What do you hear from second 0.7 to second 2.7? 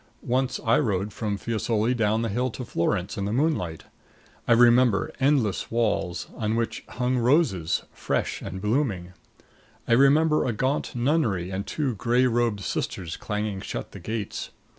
rode from Fiesole down the hill to